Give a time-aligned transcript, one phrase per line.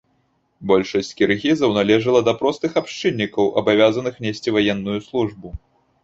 [0.69, 5.53] Большасць кіргізаў належыла да простых абшчыннікаў, абавязаных несці ваенную службу.